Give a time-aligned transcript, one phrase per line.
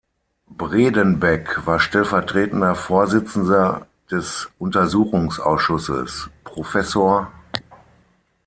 [0.47, 6.75] Bredenbeck war stellvertretender Vorsitzender des Untersuchungsausschusses „Prof.